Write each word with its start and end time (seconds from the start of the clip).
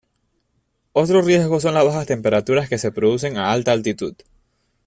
Otro 0.93 1.21
riesgo 1.21 1.59
son 1.59 1.75
las 1.75 1.85
bajas 1.85 2.07
temperaturas 2.07 2.67
que 2.67 2.79
se 2.79 2.91
producen 2.91 3.37
a 3.37 3.51
alta 3.51 3.71
altitud. 3.71 4.15